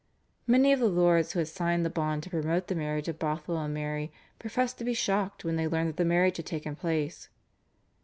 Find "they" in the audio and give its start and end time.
5.57-5.67